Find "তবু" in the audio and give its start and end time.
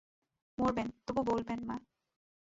1.07-1.21